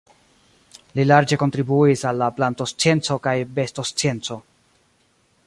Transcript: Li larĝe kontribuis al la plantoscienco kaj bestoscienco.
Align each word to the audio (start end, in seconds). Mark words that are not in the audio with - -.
Li 0.99 1.03
larĝe 1.11 1.37
kontribuis 1.43 2.03
al 2.13 2.19
la 2.23 2.31
plantoscienco 2.39 3.19
kaj 3.29 3.35
bestoscienco. 3.61 4.41